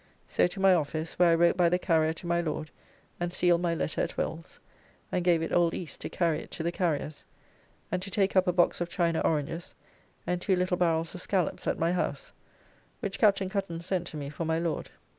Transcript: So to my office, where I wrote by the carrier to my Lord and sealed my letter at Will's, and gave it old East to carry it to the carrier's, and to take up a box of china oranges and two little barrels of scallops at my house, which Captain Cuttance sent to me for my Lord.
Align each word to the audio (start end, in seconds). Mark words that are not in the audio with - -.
So 0.25 0.47
to 0.47 0.59
my 0.59 0.73
office, 0.73 1.19
where 1.19 1.29
I 1.29 1.35
wrote 1.35 1.55
by 1.55 1.69
the 1.69 1.77
carrier 1.77 2.11
to 2.11 2.25
my 2.25 2.41
Lord 2.41 2.71
and 3.19 3.31
sealed 3.31 3.61
my 3.61 3.75
letter 3.75 4.01
at 4.01 4.17
Will's, 4.17 4.59
and 5.11 5.23
gave 5.23 5.43
it 5.43 5.51
old 5.51 5.75
East 5.75 6.01
to 6.01 6.09
carry 6.09 6.39
it 6.41 6.49
to 6.53 6.63
the 6.63 6.71
carrier's, 6.71 7.23
and 7.91 8.01
to 8.01 8.09
take 8.09 8.35
up 8.35 8.47
a 8.47 8.51
box 8.51 8.81
of 8.81 8.89
china 8.89 9.19
oranges 9.19 9.75
and 10.25 10.41
two 10.41 10.55
little 10.55 10.75
barrels 10.77 11.13
of 11.13 11.21
scallops 11.21 11.67
at 11.67 11.77
my 11.77 11.91
house, 11.91 12.31
which 12.99 13.19
Captain 13.19 13.47
Cuttance 13.47 13.83
sent 13.85 14.07
to 14.07 14.17
me 14.17 14.29
for 14.29 14.43
my 14.43 14.57
Lord. 14.57 14.89